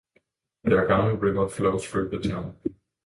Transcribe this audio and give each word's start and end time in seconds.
The 0.63 0.71
Agano 0.71 1.21
River 1.21 1.47
flows 1.47 1.85
through 1.85 2.09
the 2.09 2.17
town. 2.17 2.57